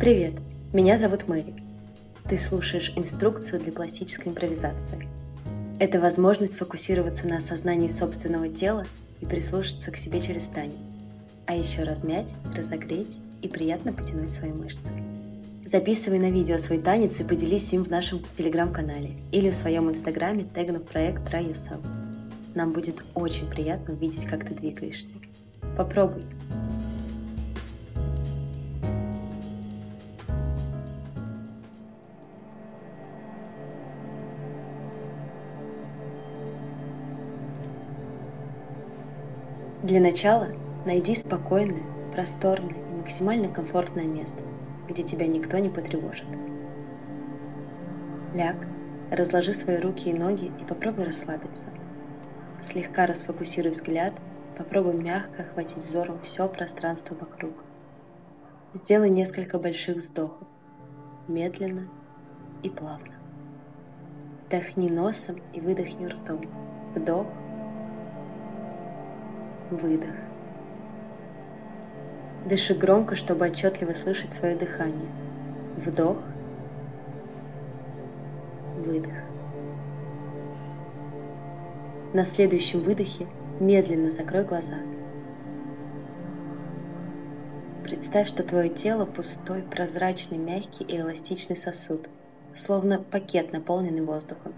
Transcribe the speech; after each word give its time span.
Привет, 0.00 0.32
меня 0.72 0.96
зовут 0.96 1.28
Мэри. 1.28 1.52
Ты 2.26 2.38
слушаешь 2.38 2.90
инструкцию 2.96 3.60
для 3.60 3.70
пластической 3.70 4.32
импровизации. 4.32 5.06
Это 5.78 6.00
возможность 6.00 6.56
фокусироваться 6.56 7.28
на 7.28 7.36
осознании 7.36 7.88
собственного 7.88 8.48
тела 8.48 8.86
и 9.20 9.26
прислушаться 9.26 9.90
к 9.90 9.98
себе 9.98 10.18
через 10.18 10.46
танец, 10.46 10.94
а 11.44 11.54
еще 11.54 11.82
размять, 11.82 12.34
разогреть 12.56 13.18
и 13.42 13.48
приятно 13.48 13.92
потянуть 13.92 14.32
свои 14.32 14.52
мышцы. 14.52 14.90
Записывай 15.66 16.18
на 16.18 16.30
видео 16.30 16.56
свой 16.56 16.78
танец 16.78 17.20
и 17.20 17.24
поделись 17.24 17.70
им 17.74 17.84
в 17.84 17.90
нашем 17.90 18.22
телеграм-канале 18.38 19.10
или 19.32 19.50
в 19.50 19.54
своем 19.54 19.90
инстаграме, 19.90 20.46
тегнув 20.54 20.84
проект 20.84 21.30
Try 21.30 21.52
Yourself. 21.52 21.86
Нам 22.54 22.72
будет 22.72 23.04
очень 23.14 23.50
приятно 23.50 23.92
увидеть, 23.92 24.24
как 24.24 24.46
ты 24.46 24.54
двигаешься. 24.54 25.16
Попробуй. 25.76 26.24
Для 39.82 39.98
начала 39.98 40.48
найди 40.84 41.14
спокойное, 41.14 41.82
просторное 42.12 42.74
и 42.74 42.98
максимально 42.98 43.48
комфортное 43.48 44.04
место, 44.04 44.44
где 44.86 45.02
тебя 45.02 45.26
никто 45.26 45.56
не 45.56 45.70
потревожит. 45.70 46.26
Ляг, 48.34 48.56
разложи 49.10 49.54
свои 49.54 49.78
руки 49.78 50.10
и 50.10 50.12
ноги 50.12 50.52
и 50.60 50.64
попробуй 50.64 51.04
расслабиться. 51.04 51.70
Слегка 52.60 53.06
расфокусируй 53.06 53.72
взгляд, 53.72 54.12
попробуй 54.58 54.94
мягко 54.94 55.44
охватить 55.44 55.78
взором 55.78 56.20
все 56.20 56.46
пространство 56.46 57.14
вокруг. 57.14 57.54
Сделай 58.74 59.08
несколько 59.08 59.58
больших 59.58 59.96
вздохов, 59.96 60.46
медленно 61.26 61.88
и 62.62 62.68
плавно. 62.68 63.14
Вдохни 64.46 64.90
носом 64.90 65.40
и 65.54 65.60
выдохни 65.60 66.04
ртом. 66.04 66.42
Вдох, 66.94 67.26
выдох. 69.70 70.14
Дыши 72.46 72.74
громко, 72.74 73.16
чтобы 73.16 73.46
отчетливо 73.46 73.92
слышать 73.92 74.32
свое 74.32 74.56
дыхание. 74.56 75.08
Вдох, 75.76 76.18
выдох. 78.78 79.12
На 82.12 82.24
следующем 82.24 82.80
выдохе 82.80 83.26
медленно 83.60 84.10
закрой 84.10 84.44
глаза. 84.44 84.74
Представь, 87.84 88.28
что 88.28 88.42
твое 88.42 88.68
тело 88.68 89.04
пустой, 89.04 89.62
прозрачный, 89.62 90.38
мягкий 90.38 90.84
и 90.84 90.98
эластичный 90.98 91.56
сосуд, 91.56 92.08
словно 92.54 92.98
пакет, 92.98 93.52
наполненный 93.52 94.02
воздухом. 94.02 94.54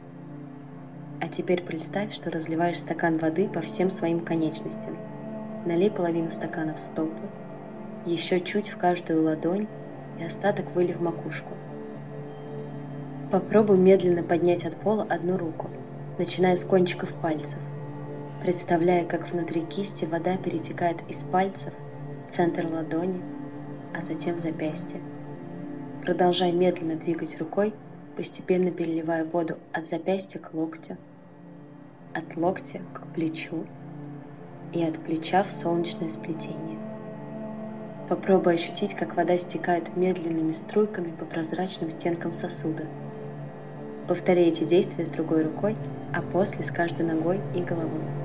А 1.23 1.29
теперь 1.29 1.63
представь, 1.63 2.13
что 2.13 2.33
разливаешь 2.33 2.81
стакан 2.81 3.17
воды 3.17 3.49
по 3.49 3.61
всем 3.61 3.91
своим 3.91 4.19
конечностям. 4.19 4.99
Налей 5.65 5.89
половину 5.89 6.31
стакана 6.31 6.75
в 6.75 6.81
стопы, 6.81 7.23
еще 8.05 8.41
чуть 8.41 8.71
в 8.71 8.77
каждую 8.77 9.23
ладонь 9.23 9.69
и 10.19 10.25
остаток 10.25 10.75
выли 10.75 10.93
в 10.93 11.01
макушку. 11.01 11.53
Попробуй 13.31 13.79
медленно 13.79 14.25
поднять 14.25 14.65
от 14.65 14.75
пола 14.75 15.07
одну 15.09 15.39
руку, 15.39 15.71
начиная 16.19 16.57
с 16.57 16.65
кончиков 16.65 17.15
пальцев, 17.15 17.61
представляя, 18.41 19.05
как 19.05 19.31
внутри 19.31 19.61
кисти 19.61 20.05
вода 20.07 20.37
перетекает 20.37 21.09
из 21.09 21.23
пальцев 21.23 21.73
в 22.29 22.33
центр 22.33 22.67
ладони, 22.67 23.23
а 23.97 24.03
затем 24.03 24.35
в 24.35 24.41
запястье. 24.41 25.01
Продолжай 26.03 26.51
медленно 26.51 26.97
двигать 26.97 27.39
рукой, 27.39 27.73
постепенно 28.17 28.73
переливая 28.73 29.25
воду 29.25 29.59
от 29.73 29.87
запястья 29.87 30.41
к 30.41 30.53
локтю, 30.53 30.97
от 32.15 32.37
локтя 32.37 32.81
к 32.93 33.07
плечу 33.15 33.67
и 34.73 34.83
от 34.83 34.99
плеча 34.99 35.43
в 35.43 35.51
солнечное 35.51 36.09
сплетение. 36.09 36.79
Попробуй 38.09 38.55
ощутить, 38.55 38.95
как 38.95 39.17
вода 39.17 39.39
стекает 39.39 39.97
медленными 39.97 40.53
струйками 40.53 41.11
по 41.11 41.25
прозрачным 41.25 41.91
стенкам 41.91 42.35
сосуда. 42.35 42.85
Повтори 44.09 44.43
эти 44.43 44.65
действия 44.65 45.07
с 45.07 45.11
другой 45.11 45.45
рукой, 45.45 45.77
а 46.13 46.21
после 46.21 46.65
с 46.65 46.71
каждой 46.71 47.07
ногой 47.07 47.41
и 47.55 47.61
головой. 47.61 48.22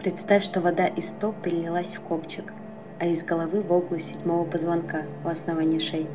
Представь, 0.00 0.42
что 0.42 0.62
вода 0.62 0.86
из 0.86 1.10
стоп 1.10 1.36
перелилась 1.42 1.92
в 1.92 2.00
копчик, 2.00 2.54
а 2.98 3.04
из 3.04 3.22
головы 3.22 3.60
в 3.62 3.70
область 3.70 4.14
седьмого 4.14 4.46
позвонка 4.46 5.02
у 5.26 5.28
основания 5.28 5.78
шеи. 5.78 6.06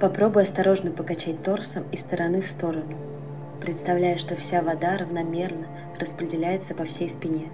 Попробуй 0.00 0.42
осторожно 0.42 0.90
покачать 0.90 1.40
торсом 1.40 1.84
из 1.92 2.00
стороны 2.00 2.40
в 2.40 2.48
сторону, 2.48 2.98
представляя, 3.60 4.16
что 4.16 4.34
вся 4.34 4.60
вода 4.60 4.98
равномерно 4.98 5.68
распределяется 6.00 6.74
по 6.74 6.82
всей 6.82 7.08
спине. 7.08 7.52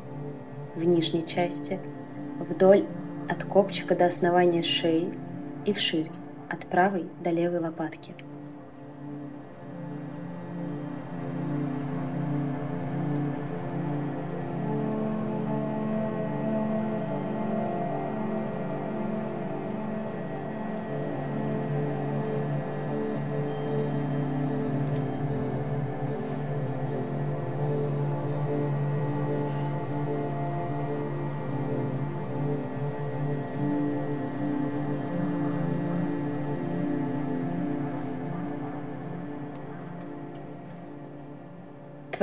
В 0.75 0.85
нижней 0.85 1.27
части, 1.27 1.79
вдоль 2.41 2.87
от 3.29 3.45
копчика 3.45 3.95
до 3.95 4.07
основания 4.07 4.63
шеи 4.63 5.13
и 5.67 5.75
вширь, 5.75 6.11
от 6.49 6.61
правой 6.61 7.11
до 7.23 7.29
левой 7.29 7.59
лопатки– 7.59 8.15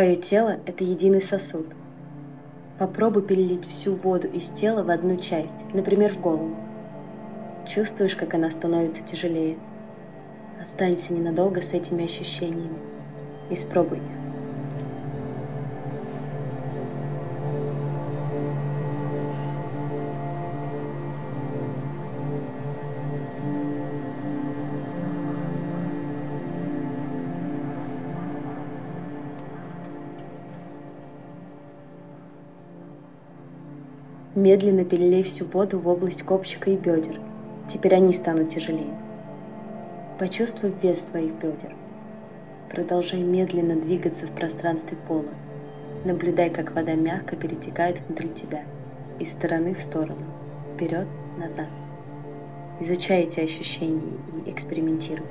Твое 0.01 0.15
тело– 0.15 0.57
это 0.65 0.83
единый 0.83 1.21
сосуд. 1.21 1.67
Попробуй 2.79 3.21
перелить 3.21 3.67
всю 3.67 3.93
воду 3.93 4.25
из 4.25 4.49
тела 4.49 4.83
в 4.83 4.89
одну 4.89 5.15
часть, 5.15 5.71
например, 5.75 6.11
в 6.11 6.19
голову. 6.19 6.55
Чувствуешь, 7.67 8.15
как 8.15 8.33
она 8.33 8.49
становится 8.49 9.03
тяжелее. 9.03 9.59
Останься 10.59 11.13
ненадолго 11.13 11.61
с 11.61 11.73
этими 11.73 12.05
ощущениями. 12.05 12.79
Испробуй 13.51 13.99
их. 13.99 14.20
Медленно 34.51 34.83
перелей 34.83 35.23
всю 35.23 35.45
воду 35.45 35.79
в 35.79 35.87
область 35.87 36.23
копчика 36.23 36.71
и 36.71 36.75
бедер. 36.75 37.21
Теперь 37.69 37.95
они 37.95 38.11
станут 38.11 38.49
тяжелее. 38.49 38.93
Почувствуй 40.19 40.73
вес 40.83 40.99
своих 40.99 41.31
бедер. 41.35 41.73
Продолжай 42.69 43.23
медленно 43.23 43.79
двигаться 43.79 44.27
в 44.27 44.31
пространстве 44.31 44.97
пола. 45.07 45.33
Наблюдай, 46.03 46.49
как 46.49 46.75
вода 46.75 46.95
мягко 46.95 47.37
перетекает 47.37 48.01
внутри 48.01 48.27
тебя, 48.27 48.63
из 49.19 49.31
стороны 49.31 49.73
в 49.73 49.81
сторону, 49.81 50.25
вперед, 50.75 51.07
назад. 51.37 51.69
Изучай 52.81 53.21
эти 53.21 53.39
ощущения 53.39 54.17
и 54.45 54.51
экспериментируй. 54.51 55.27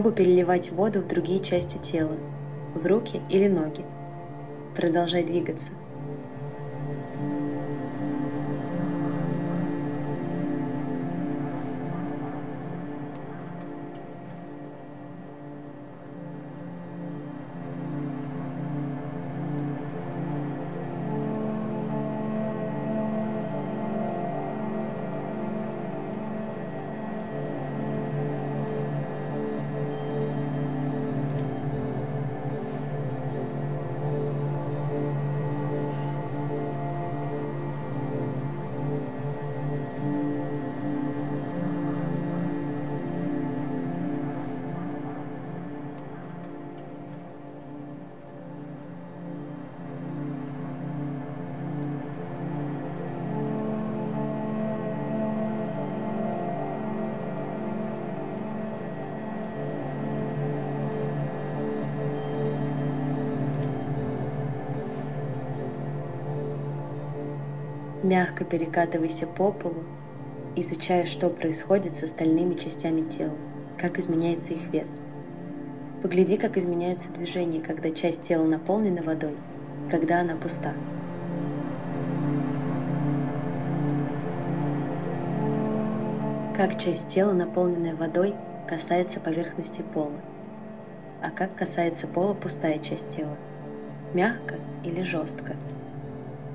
Пробуй 0.00 0.16
переливать 0.16 0.72
воду 0.72 1.00
в 1.00 1.08
другие 1.08 1.40
части 1.40 1.76
тела, 1.76 2.16
в 2.74 2.86
руки 2.86 3.20
или 3.28 3.48
ноги. 3.48 3.84
Продолжай 4.74 5.22
двигаться. 5.24 5.72
Мягко 68.02 68.46
перекатывайся 68.46 69.26
по 69.26 69.52
полу, 69.52 69.84
изучая, 70.56 71.04
что 71.04 71.28
происходит 71.28 71.94
с 71.94 72.02
остальными 72.02 72.54
частями 72.54 73.06
тела, 73.06 73.34
как 73.76 73.98
изменяется 73.98 74.54
их 74.54 74.72
вес. 74.72 75.02
Погляди, 76.02 76.38
как 76.38 76.56
изменяются 76.56 77.12
движения, 77.12 77.60
когда 77.60 77.90
часть 77.90 78.22
тела 78.22 78.44
наполнена 78.44 79.02
водой, 79.02 79.36
когда 79.90 80.20
она 80.20 80.34
пуста. 80.36 80.72
Как 86.56 86.78
часть 86.78 87.08
тела, 87.08 87.34
наполненная 87.34 87.94
водой, 87.94 88.34
касается 88.66 89.20
поверхности 89.20 89.82
пола, 89.82 90.20
а 91.22 91.30
как 91.30 91.54
касается 91.54 92.06
пола 92.06 92.32
пустая 92.32 92.78
часть 92.78 93.10
тела, 93.10 93.36
мягко 94.14 94.54
или 94.84 95.02
жестко, 95.02 95.54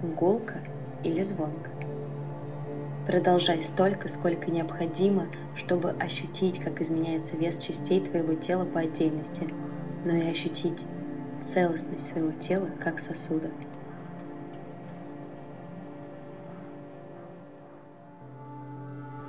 гулко 0.02 0.56
или 1.06 1.22
звонко. 1.22 1.70
Продолжай 3.08 3.62
столько, 3.62 4.10
сколько 4.10 4.50
необходимо, 4.50 5.28
чтобы 5.56 5.92
ощутить, 5.92 6.60
как 6.60 6.82
изменяется 6.82 7.38
вес 7.38 7.60
частей 7.60 8.02
твоего 8.02 8.34
тела 8.34 8.66
по 8.66 8.80
отдельности, 8.80 9.48
но 10.04 10.14
и 10.14 10.28
ощутить 10.28 10.88
целостность 11.40 12.08
своего 12.08 12.32
тела 12.32 12.68
как 12.84 13.00
сосуда. 13.00 13.50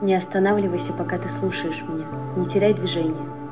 Не 0.01 0.15
останавливайся, 0.15 0.93
пока 0.93 1.19
ты 1.19 1.29
слушаешь 1.29 1.83
меня. 1.83 2.07
Не 2.37 2.47
теряй 2.47 2.75
движение. 2.75 3.46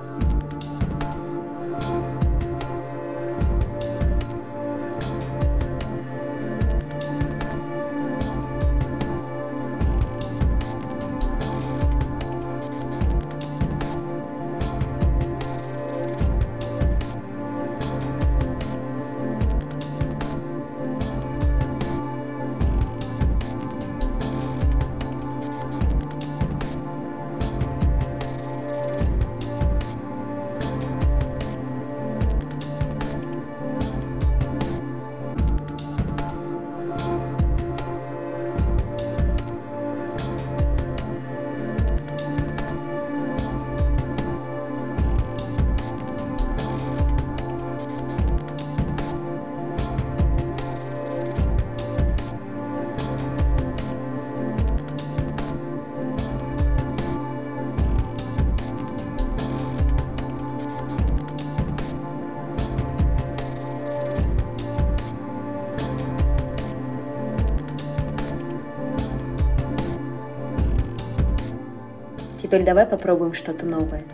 Теперь 72.55 72.67
давай 72.67 72.87
попробуем 72.87 73.35
что-то 73.35 73.67
новое. 73.67 74.05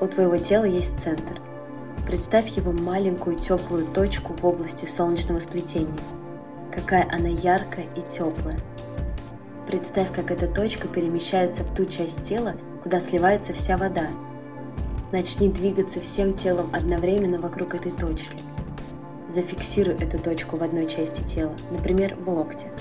У 0.00 0.06
твоего 0.06 0.38
тела 0.38 0.64
есть 0.64 0.98
центр. 0.98 1.38
Представь 2.06 2.48
его 2.56 2.72
маленькую 2.72 3.36
теплую 3.36 3.84
точку 3.84 4.32
в 4.32 4.46
области 4.46 4.86
солнечного 4.86 5.38
сплетения. 5.38 5.92
Какая 6.74 7.06
она 7.12 7.28
яркая 7.28 7.84
и 7.94 8.00
теплая. 8.08 8.58
Представь, 9.66 10.10
как 10.14 10.30
эта 10.30 10.46
точка 10.46 10.88
перемещается 10.88 11.62
в 11.62 11.74
ту 11.76 11.84
часть 11.84 12.22
тела, 12.22 12.54
куда 12.82 13.00
сливается 13.00 13.52
вся 13.52 13.76
вода. 13.76 14.06
Начни 15.12 15.50
двигаться 15.50 16.00
всем 16.00 16.32
телом 16.32 16.70
одновременно 16.72 17.38
вокруг 17.38 17.74
этой 17.74 17.92
точки. 17.92 18.38
Зафиксируй 19.28 19.96
эту 19.96 20.18
точку 20.18 20.56
в 20.56 20.62
одной 20.62 20.86
части 20.86 21.20
тела, 21.20 21.52
например, 21.70 22.14
в 22.14 22.30
локте. 22.30 22.72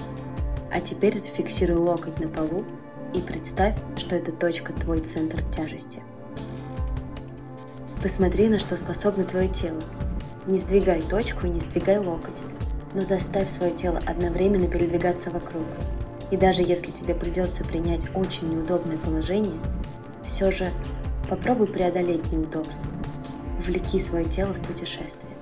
А 0.71 0.79
теперь 0.79 1.19
зафиксируй 1.19 1.75
локоть 1.75 2.21
на 2.21 2.29
полу 2.29 2.63
и 3.13 3.19
представь, 3.19 3.75
что 3.97 4.15
эта 4.15 4.31
точка 4.31 4.73
твой 4.73 5.01
центр 5.01 5.43
тяжести. 5.45 6.01
Посмотри, 8.01 8.47
на 8.47 8.57
что 8.57 8.77
способно 8.77 9.23
твое 9.23 9.47
тело. 9.47 9.79
Не 10.47 10.57
сдвигай 10.57 11.01
точку 11.01 11.45
и 11.45 11.49
не 11.49 11.59
сдвигай 11.59 11.99
локоть, 11.99 12.41
но 12.93 13.01
заставь 13.01 13.49
свое 13.49 13.71
тело 13.71 13.99
одновременно 14.07 14.67
передвигаться 14.67 15.29
вокруг. 15.29 15.65
И 16.31 16.37
даже 16.37 16.61
если 16.61 16.91
тебе 16.91 17.13
придется 17.13 17.63
принять 17.63 18.07
очень 18.15 18.49
неудобное 18.49 18.97
положение, 18.97 19.59
все 20.23 20.49
же 20.49 20.69
попробуй 21.29 21.67
преодолеть 21.67 22.31
неудобство. 22.31 22.89
Влеки 23.65 23.99
свое 23.99 24.25
тело 24.25 24.53
в 24.53 24.61
путешествие. 24.61 25.33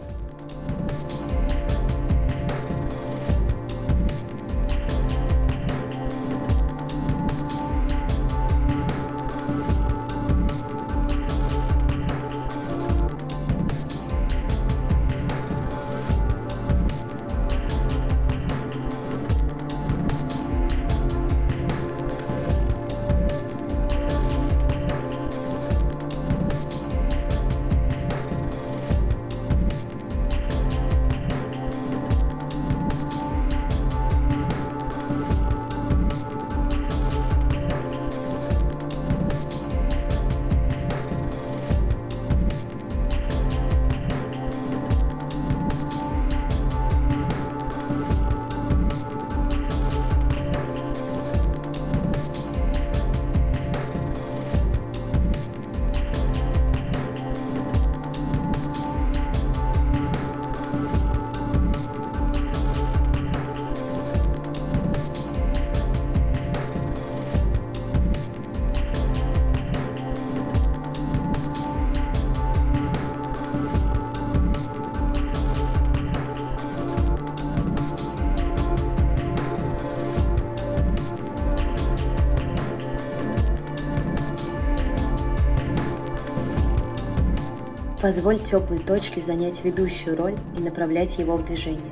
Позволь 88.02 88.40
теплой 88.40 88.80
точке 88.80 89.22
занять 89.22 89.66
ведущую 89.66 90.16
роль 90.16 90.38
и 90.58 90.62
направлять 90.62 91.18
его 91.18 91.36
в 91.36 91.44
движение. 91.44 91.92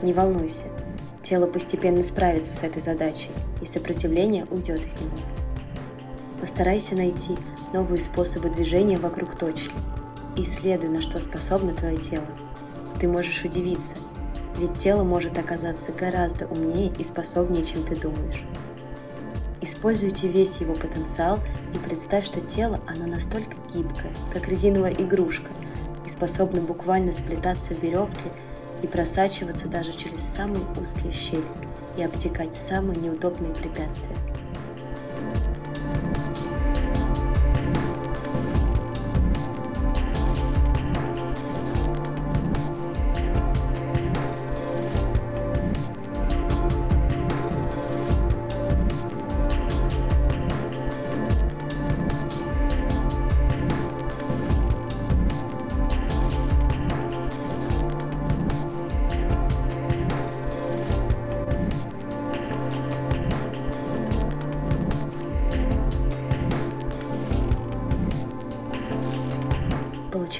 Не 0.00 0.14
волнуйся, 0.14 0.64
тело 1.20 1.46
постепенно 1.46 2.02
справится 2.02 2.56
с 2.56 2.62
этой 2.62 2.80
задачей, 2.80 3.30
и 3.60 3.66
сопротивление 3.66 4.46
уйдет 4.50 4.86
из 4.86 4.94
него. 4.94 5.18
Постарайся 6.40 6.96
найти 6.96 7.36
новые 7.74 8.00
способы 8.00 8.48
движения 8.48 8.96
вокруг 8.96 9.36
точки. 9.36 9.74
Исследуй, 10.36 10.88
на 10.88 11.02
что 11.02 11.20
способно 11.20 11.74
твое 11.74 11.98
тело. 11.98 12.24
Ты 12.98 13.06
можешь 13.06 13.44
удивиться, 13.44 13.96
ведь 14.56 14.78
тело 14.78 15.04
может 15.04 15.36
оказаться 15.36 15.92
гораздо 15.92 16.46
умнее 16.46 16.90
и 16.98 17.04
способнее, 17.04 17.62
чем 17.62 17.82
ты 17.82 17.94
думаешь. 17.94 18.42
Используйте 19.62 20.28
весь 20.28 20.58
его 20.58 20.74
потенциал 20.74 21.38
и 21.74 21.78
представь, 21.78 22.24
что 22.24 22.40
тело, 22.40 22.80
оно 22.86 23.06
настолько 23.06 23.56
гибкое, 23.72 24.12
как 24.32 24.48
резиновая 24.48 24.92
игрушка, 24.92 25.50
и 26.06 26.08
способно 26.08 26.62
буквально 26.62 27.12
сплетаться 27.12 27.74
в 27.74 27.82
веревке 27.82 28.30
и 28.82 28.86
просачиваться 28.86 29.68
даже 29.68 29.92
через 29.92 30.22
самые 30.22 30.62
узкие 30.80 31.12
щели 31.12 31.44
и 31.98 32.02
обтекать 32.02 32.54
самые 32.54 32.98
неудобные 32.98 33.52
препятствия. 33.52 34.16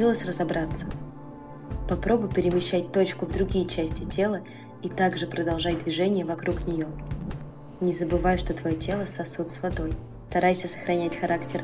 Получилось 0.00 0.24
разобраться. 0.24 0.86
Попробуй 1.86 2.30
перемещать 2.30 2.90
точку 2.90 3.26
в 3.26 3.32
другие 3.32 3.66
части 3.66 4.04
тела 4.04 4.40
и 4.82 4.88
также 4.88 5.26
продолжай 5.26 5.74
движение 5.74 6.24
вокруг 6.24 6.66
нее. 6.66 6.86
Не 7.82 7.92
забывай, 7.92 8.38
что 8.38 8.54
твое 8.54 8.76
тело 8.76 9.04
сосуд 9.04 9.50
с 9.50 9.62
водой. 9.62 9.92
Старайся 10.30 10.68
сохранять 10.68 11.16
характер 11.16 11.62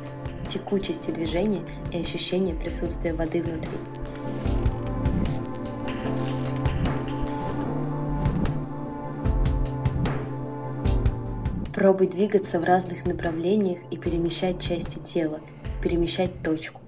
текучести 0.51 1.13
движения 1.13 1.63
и 1.95 1.99
ощущение 1.99 2.55
присутствия 2.55 3.15
воды 3.15 3.43
внутри. 3.43 3.79
Пробуй 11.75 12.07
двигаться 12.09 12.61
в 12.61 12.65
разных 12.65 13.07
направлениях 13.07 13.79
и 13.91 13.97
перемещать 13.97 14.61
части 14.61 14.99
тела, 14.99 15.41
перемещать 15.83 16.43
точку. 16.43 16.83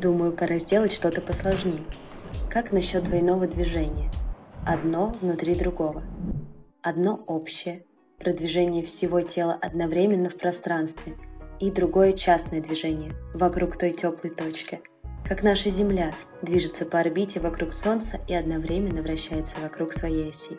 Думаю, 0.00 0.32
пора 0.32 0.58
сделать 0.58 0.92
что-то 0.92 1.20
посложнее. 1.20 1.82
Как 2.48 2.70
насчет 2.70 3.02
двойного 3.02 3.48
движения? 3.48 4.12
Одно 4.64 5.12
внутри 5.20 5.56
другого. 5.56 6.04
Одно 6.82 7.16
общее, 7.26 7.84
продвижение 8.20 8.84
всего 8.84 9.22
тела 9.22 9.58
одновременно 9.60 10.30
в 10.30 10.36
пространстве, 10.36 11.14
и 11.58 11.72
другое 11.72 12.12
частное 12.12 12.60
движение 12.60 13.12
вокруг 13.34 13.76
той 13.76 13.90
теплой 13.90 14.30
точки, 14.30 14.80
как 15.26 15.42
наша 15.42 15.68
Земля 15.68 16.14
движется 16.42 16.86
по 16.86 17.00
орбите 17.00 17.40
вокруг 17.40 17.72
Солнца 17.72 18.20
и 18.28 18.34
одновременно 18.34 19.02
вращается 19.02 19.56
вокруг 19.60 19.92
своей 19.92 20.28
оси. 20.28 20.58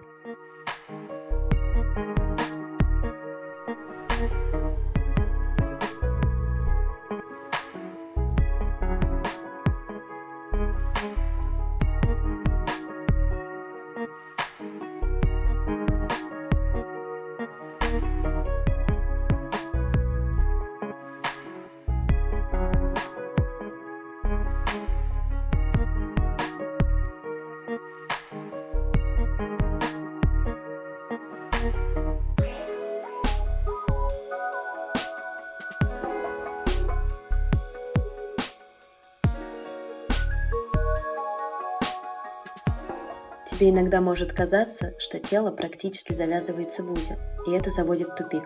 Тебе 43.60 43.72
иногда 43.72 44.00
может 44.00 44.32
казаться, 44.32 44.94
что 45.00 45.20
тело 45.20 45.52
практически 45.52 46.14
завязывается 46.14 46.82
в 46.82 46.94
узел, 46.94 47.18
и 47.46 47.52
это 47.52 47.70
заводит 47.70 48.08
в 48.08 48.16
тупик. 48.16 48.46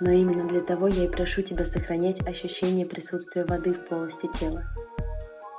Но 0.00 0.10
именно 0.10 0.46
для 0.46 0.60
того 0.60 0.86
я 0.86 1.04
и 1.04 1.08
прошу 1.08 1.40
тебя 1.40 1.64
сохранять 1.64 2.20
ощущение 2.26 2.84
присутствия 2.84 3.46
воды 3.46 3.72
в 3.72 3.88
полости 3.88 4.28
тела. 4.38 4.64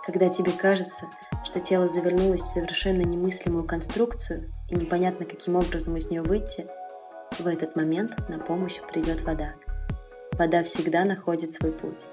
Когда 0.06 0.30
тебе 0.30 0.52
кажется, 0.52 1.08
что 1.44 1.62
тело 1.62 1.88
завернулось 1.88 2.42
в 2.42 2.54
совершенно 2.54 3.02
немыслимую 3.02 3.66
конструкцию 3.66 4.54
и 4.70 4.76
непонятно 4.76 5.26
каким 5.26 5.56
образом 5.56 5.98
из 5.98 6.12
нее 6.12 6.22
выйти, 6.22 6.68
в 7.40 7.48
этот 7.48 7.76
момент 7.76 8.30
на 8.30 8.38
помощь 8.38 8.80
придет 8.88 9.22
вода. 9.22 9.56
Вода 10.34 10.62
всегда 10.62 11.06
находит 11.06 11.54
свой 11.54 11.72
путь. 11.72 12.06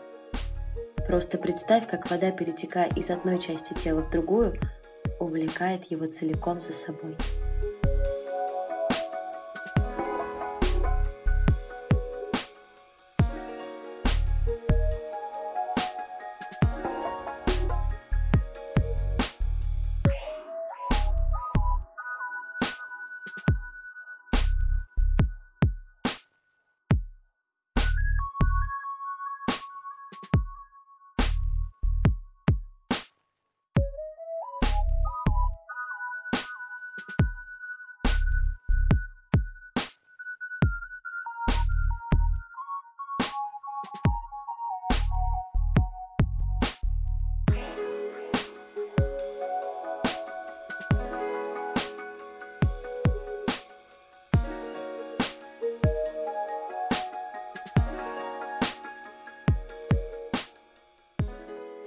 Просто 1.06 1.36
представь, 1.36 1.86
как 1.86 2.10
вода, 2.10 2.30
перетекая 2.30 2.88
из 2.96 3.10
одной 3.10 3.38
части 3.38 3.74
тела 3.74 4.00
в 4.00 4.10
другую, 4.10 4.58
увлекает 5.20 5.84
его 5.84 6.06
целиком 6.06 6.60
за 6.60 6.72
собой. 6.72 7.16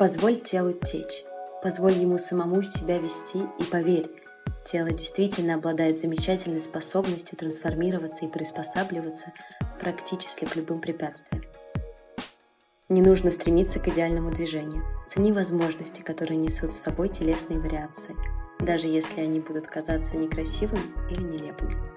Позволь 0.03 0.35
телу 0.35 0.73
течь. 0.73 1.23
Позволь 1.63 1.93
ему 1.93 2.17
самому 2.17 2.61
себя 2.61 2.99
вести 2.99 3.39
и 3.57 3.63
поверь, 3.63 4.09
тело 4.65 4.91
действительно 4.91 5.55
обладает 5.55 5.97
замечательной 5.97 6.59
способностью 6.59 7.37
трансформироваться 7.37 8.25
и 8.25 8.27
приспосабливаться 8.27 9.31
практически 9.79 10.43
к 10.43 10.57
любым 10.57 10.81
препятствиям. 10.81 11.45
Не 12.89 13.01
нужно 13.01 13.31
стремиться 13.31 13.79
к 13.79 13.87
идеальному 13.87 14.29
движению. 14.29 14.83
Цени 15.07 15.31
возможности, 15.31 16.01
которые 16.01 16.35
несут 16.35 16.73
с 16.73 16.81
собой 16.81 17.07
телесные 17.07 17.61
вариации, 17.61 18.17
даже 18.59 18.87
если 18.87 19.21
они 19.21 19.39
будут 19.39 19.67
казаться 19.67 20.17
некрасивыми 20.17 20.83
или 21.11 21.21
нелепыми. 21.21 21.92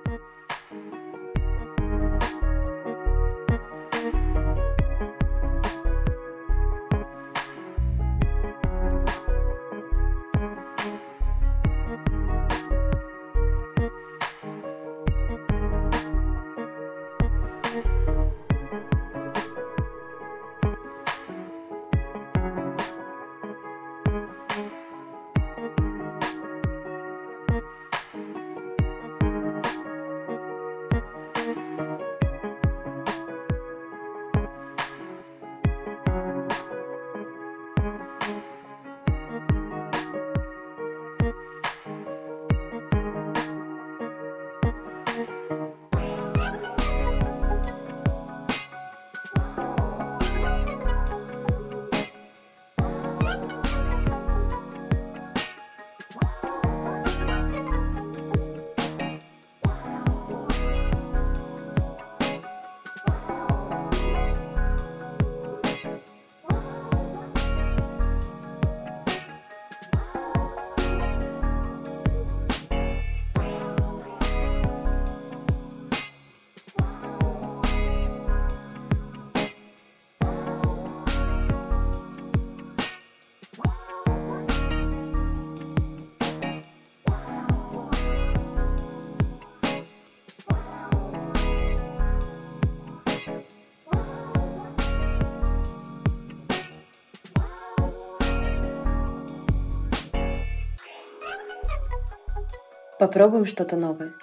Попробуем 103.06 103.46
что-то 103.46 103.76
новое. 103.76 104.14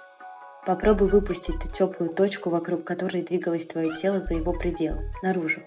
Попробуй 0.65 1.07
выпустить 1.07 1.57
ту 1.57 1.69
теплую 1.69 2.11
точку, 2.11 2.49
вокруг 2.49 2.83
которой 2.83 3.21
двигалось 3.21 3.65
твое 3.65 3.95
тело 3.95 4.19
за 4.19 4.33
его 4.33 4.51
пределы, 4.51 5.09
наружу. 5.23 5.61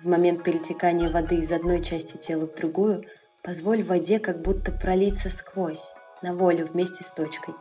В 0.00 0.08
момент 0.08 0.42
перетекания 0.42 1.10
воды 1.10 1.36
из 1.36 1.52
одной 1.52 1.82
части 1.82 2.16
тела 2.16 2.46
в 2.46 2.54
другую, 2.54 3.04
позволь 3.42 3.82
воде 3.82 4.18
как 4.18 4.40
будто 4.40 4.72
пролиться 4.72 5.28
сквозь, 5.28 5.92
на 6.22 6.34
волю 6.34 6.64
вместе 6.64 7.04
с 7.04 7.12
точкой. 7.12 7.52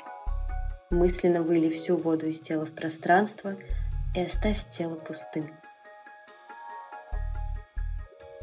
Мысленно 0.90 1.44
выли 1.44 1.70
всю 1.70 1.98
воду 1.98 2.28
из 2.28 2.40
тела 2.40 2.66
в 2.66 2.72
пространство 2.72 3.56
и 4.16 4.22
оставь 4.22 4.70
тело 4.70 4.96
пустым. 4.96 5.54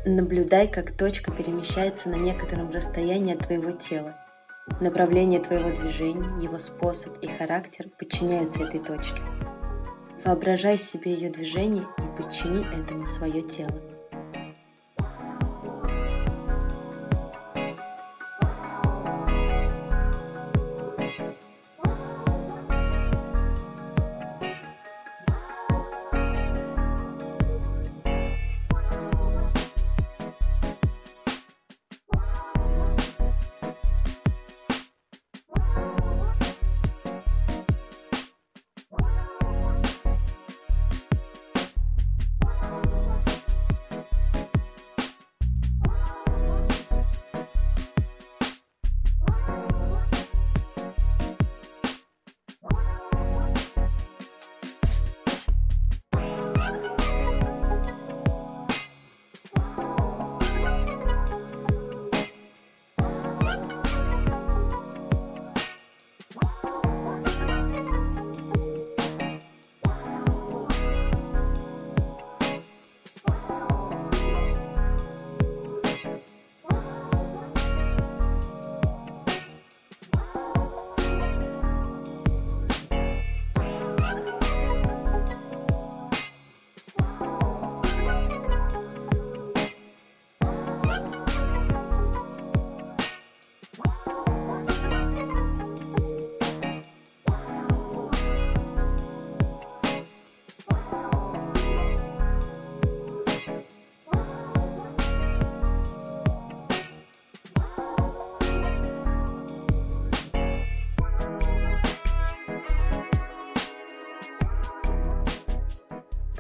Наблюдай, 0.05 0.69
как 0.69 0.95
точка 0.95 1.33
перемещается 1.33 2.11
на 2.11 2.17
некотором 2.17 2.71
расстоянии 2.71 3.35
от 3.35 3.47
твоего 3.47 3.71
тела, 3.71 4.22
Направление 4.81 5.41
твоего 5.41 5.71
движения, 5.71 6.29
его 6.41 6.59
способ 6.59 7.19
и 7.21 7.27
характер 7.27 7.89
подчиняются 7.99 8.63
этой 8.63 8.81
точке. 8.81 9.21
Воображай 10.25 10.79
себе 10.79 11.15
ее 11.15 11.31
движение 11.31 11.85
и 11.99 12.23
подчини 12.23 12.65
этому 12.73 13.05
свое 13.05 13.43
тело. 13.43 13.92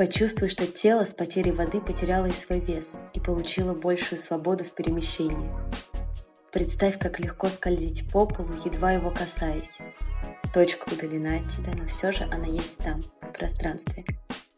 Почувствуй, 0.02 0.48
что 0.48 0.66
тело 0.66 1.04
с 1.04 1.14
потерей 1.14 1.52
воды 1.52 1.80
потеряло 1.80 2.26
и 2.26 2.32
свой 2.32 2.58
вес 2.58 2.98
и 3.14 3.20
получило 3.20 3.72
большую 3.72 4.18
свободу 4.18 4.64
в 4.64 4.72
перемещении. 4.72 5.48
Представь, 6.50 6.98
как 6.98 7.20
легко 7.20 7.48
скользить 7.48 8.10
по 8.10 8.26
полу, 8.26 8.52
едва 8.64 8.90
его 8.90 9.12
касаясь. 9.12 9.78
Точка 10.52 10.92
удалена 10.92 11.36
от 11.36 11.46
тебя, 11.46 11.72
но 11.76 11.86
все 11.86 12.10
же 12.10 12.24
она 12.24 12.46
есть 12.46 12.82
там, 12.82 13.00
в 13.00 13.32
пространстве. 13.32 14.04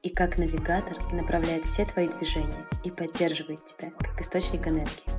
И 0.03 0.09
как 0.09 0.39
навигатор 0.39 0.97
направляет 1.13 1.67
все 1.67 1.85
твои 1.85 2.09
движения 2.09 2.67
и 2.83 2.91
поддерживает 2.91 3.67
тебя, 3.67 3.91
как 3.91 4.19
источник 4.23 4.67
энергии. 4.67 5.14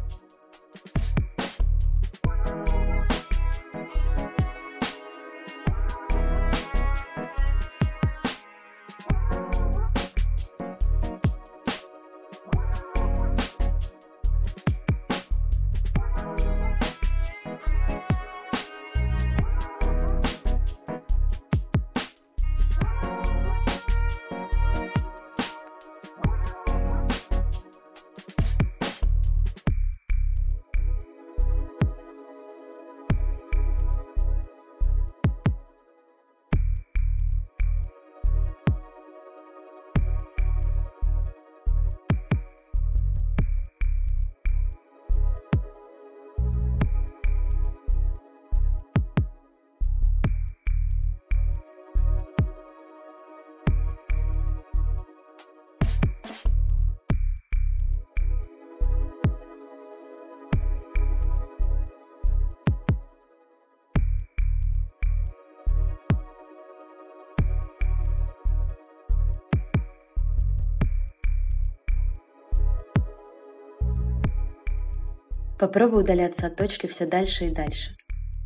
Попробуй 75.58 76.02
удаляться 76.02 76.48
от 76.48 76.58
точки 76.58 76.88
все 76.88 77.06
дальше 77.06 77.46
и 77.46 77.50
дальше, 77.50 77.96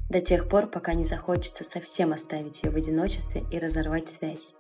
до 0.10 0.22
тех 0.22 0.48
пор, 0.48 0.68
пока 0.68 0.94
не 0.94 1.04
захочется 1.04 1.64
совсем 1.64 2.14
оставить 2.14 2.64
ее 2.64 2.72
в 2.72 2.76
одиночестве 2.76 3.44
и 3.52 3.58
разорвать 3.58 4.10
связь. 4.10 4.54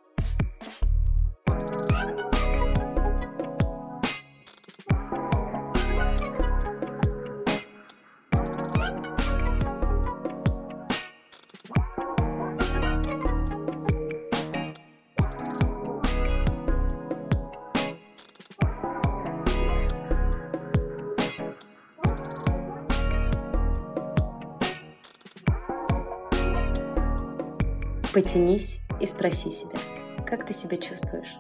Потянись 28.21 28.82
и 28.99 29.05
спроси 29.05 29.49
себя, 29.49 29.79
как 30.25 30.45
ты 30.45 30.51
себя 30.51 30.75
чувствуешь, 30.75 31.38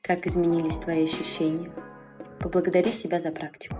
как 0.00 0.28
изменились 0.28 0.78
твои 0.78 1.02
ощущения. 1.02 1.72
Поблагодари 2.38 2.92
себя 2.92 3.18
за 3.18 3.32
практику. 3.32 3.76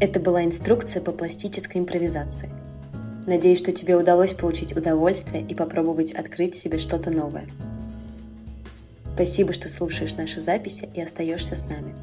Это 0.00 0.18
была 0.18 0.44
инструкция 0.44 1.00
по 1.00 1.12
пластической 1.12 1.80
импровизации. 1.80 2.50
Надеюсь, 3.28 3.58
что 3.58 3.70
тебе 3.70 3.94
удалось 3.94 4.34
получить 4.34 4.76
удовольствие 4.76 5.46
и 5.46 5.54
попробовать 5.54 6.10
открыть 6.10 6.56
себе 6.56 6.78
что-то 6.78 7.12
новое. 7.12 7.46
Спасибо, 9.14 9.52
что 9.52 9.68
слушаешь 9.68 10.14
наши 10.14 10.40
записи 10.40 10.90
и 10.92 11.00
остаешься 11.00 11.54
с 11.54 11.68
нами. 11.68 11.94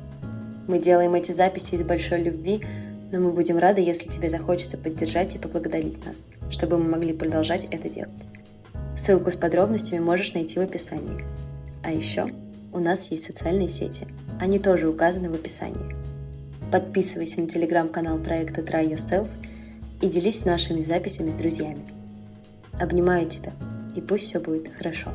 Мы 0.68 0.80
делаем 0.80 1.14
эти 1.14 1.32
записи 1.32 1.76
из 1.76 1.84
большой 1.84 2.24
любви, 2.24 2.64
но 3.12 3.20
мы 3.20 3.32
будем 3.32 3.58
рады, 3.58 3.82
если 3.82 4.08
тебе 4.10 4.30
захочется 4.30 4.78
поддержать 4.78 5.36
и 5.36 5.40
поблагодарить 5.40 6.06
нас, 6.06 6.30
чтобы 6.50 6.78
мы 6.78 6.90
могли 6.90 7.14
продолжать 7.14 7.66
это 7.66 7.90
делать. 7.90 8.12
Ссылку 8.96 9.30
с 9.30 9.36
подробностями 9.36 10.00
можешь 10.00 10.34
найти 10.34 10.60
в 10.60 10.62
описании. 10.62 11.24
А 11.84 11.92
еще 11.92 12.28
у 12.72 12.80
нас 12.80 13.12
есть 13.12 13.26
социальные 13.26 13.68
сети. 13.68 14.08
Они 14.40 14.58
тоже 14.58 14.88
указаны 14.88 15.30
в 15.30 15.36
описании. 15.36 15.96
Подписывайся 16.72 17.42
на 17.42 17.48
телеграм-канал 17.48 18.18
проекта 18.18 18.62
Try 18.62 18.90
Yourself 18.90 19.28
и 20.02 20.08
делись 20.08 20.46
нашими 20.46 20.82
записями 20.82 21.30
с 21.30 21.36
друзьями. 21.36 21.86
Обнимаю 22.80 23.30
тебя, 23.30 23.54
и 23.96 24.02
пусть 24.02 24.26
все 24.26 24.40
будет 24.40 24.74
хорошо. 24.76 25.12